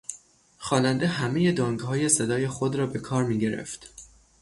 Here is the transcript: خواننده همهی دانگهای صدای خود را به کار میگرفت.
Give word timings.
خواننده 0.57 1.07
همهی 1.07 1.51
دانگهای 1.51 2.09
صدای 2.09 2.47
خود 2.47 2.75
را 2.75 2.85
به 2.85 2.99
کار 2.99 3.23
میگرفت. 3.23 3.93